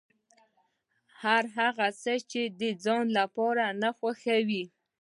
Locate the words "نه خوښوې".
3.81-4.63